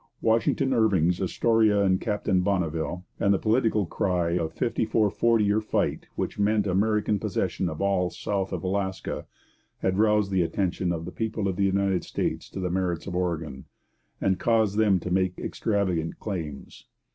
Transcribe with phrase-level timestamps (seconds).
[0.19, 5.61] Washington Irving's Astoria and Captain Bonneville, and the political cry of 'Fifty four forty or
[5.61, 9.27] fight' which meant American possession of all south of Alaska
[9.77, 13.15] had roused the attention of the people of the United States to the merits of
[13.15, 13.65] Oregon,
[14.19, 16.87] and caused them to make extravagant claims.